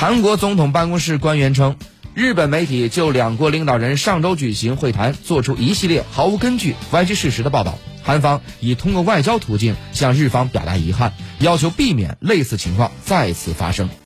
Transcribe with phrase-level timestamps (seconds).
[0.00, 1.76] 韩国总统办公室官员称，
[2.14, 7.76] 日本媒体就两国领导人上周举行会谈做出一系列毫无根据、歪曲事实的报道。
[8.02, 13.90] 韩方已通过外交途径向日方表达遗憾，要求避免类似情况再次发生。